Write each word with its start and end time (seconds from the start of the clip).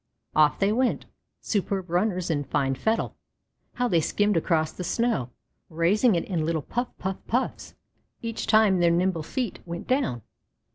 Off 0.35 0.57
they 0.57 0.71
went 0.73 1.05
superb 1.41 1.87
runners 1.87 2.31
in 2.31 2.43
fine 2.43 2.73
fettle. 2.73 3.15
How 3.75 3.87
they 3.87 4.01
skimmed 4.01 4.35
across 4.35 4.71
the 4.71 4.83
snow, 4.83 5.29
raising 5.69 6.15
it 6.15 6.23
in 6.25 6.43
little 6.43 6.63
puff 6.63 6.87
puff 6.97 7.17
puffs, 7.27 7.75
each 8.19 8.47
time 8.47 8.79
their 8.79 8.89
nimble 8.89 9.21
feet 9.21 9.59
went 9.63 9.85
down. 9.85 10.23